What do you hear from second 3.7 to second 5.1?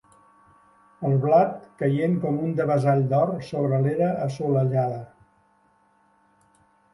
de l'era assolellada